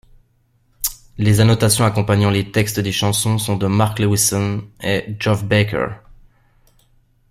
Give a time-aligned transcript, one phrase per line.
[1.19, 5.89] Les annotations accompagnant les textes des chansons sont de Mark Lewisohn et Geoff Baker.